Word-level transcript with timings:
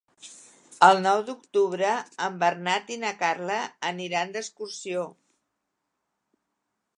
El 0.85 1.01
nou 1.01 1.19
d'octubre 1.27 1.91
en 2.27 2.39
Bernat 2.43 2.89
i 2.95 2.97
na 3.03 3.11
Carla 3.19 3.59
aniran 3.91 4.35
d'excursió. 4.37 5.05